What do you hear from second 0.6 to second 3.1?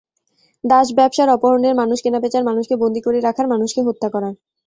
দাস ব্যবসার, অপহরণের, মানুষ কেনাবেচার, মানুষকে বন্দী